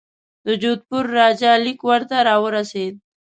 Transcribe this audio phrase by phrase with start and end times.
[0.45, 2.95] د جودپور راجا لیک ورته را ورسېد.